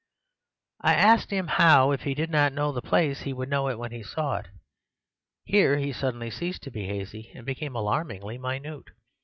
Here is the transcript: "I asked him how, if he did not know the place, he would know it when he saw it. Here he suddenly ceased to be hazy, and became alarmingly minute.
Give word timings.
"I 0.81 0.95
asked 0.95 1.29
him 1.29 1.45
how, 1.45 1.91
if 1.91 2.01
he 2.05 2.15
did 2.15 2.31
not 2.31 2.53
know 2.53 2.71
the 2.71 2.81
place, 2.81 3.21
he 3.21 3.33
would 3.33 3.49
know 3.49 3.67
it 3.69 3.77
when 3.77 3.91
he 3.91 4.01
saw 4.01 4.37
it. 4.37 4.47
Here 5.45 5.77
he 5.77 5.91
suddenly 5.93 6.31
ceased 6.31 6.63
to 6.63 6.71
be 6.71 6.87
hazy, 6.87 7.31
and 7.35 7.45
became 7.45 7.75
alarmingly 7.75 8.39
minute. 8.39 8.85